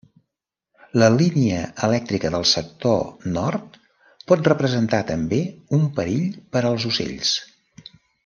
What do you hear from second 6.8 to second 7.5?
ocells.